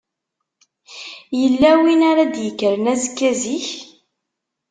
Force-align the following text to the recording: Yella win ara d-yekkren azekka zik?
Yella 1.39 1.71
win 1.81 2.01
ara 2.11 2.23
d-yekkren 2.33 2.85
azekka 2.93 3.31
zik? 3.41 3.67